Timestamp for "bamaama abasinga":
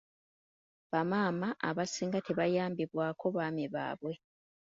0.91-2.19